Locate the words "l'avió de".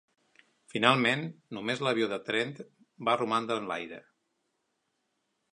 1.87-2.19